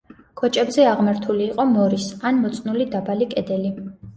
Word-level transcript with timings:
კოჭებზე 0.39 0.87
აღმართული 0.91 1.45
იყო 1.49 1.67
მორის 1.75 2.09
ან 2.31 2.43
მოწნული 2.47 2.89
დაბალი 2.97 3.29
კედელი. 3.37 3.75